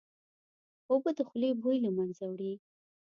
[0.91, 2.53] اوبه د خولې بوی له منځه وړي